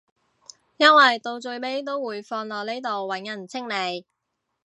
[0.77, 4.03] 因為到最尾都會放落呢度揾人清理